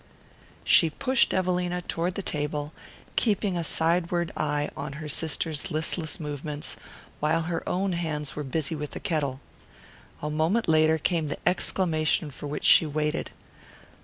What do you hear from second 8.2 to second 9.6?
were busy with the kettle.